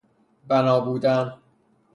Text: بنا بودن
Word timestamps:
بنا 0.47 0.79
بودن 0.81 1.33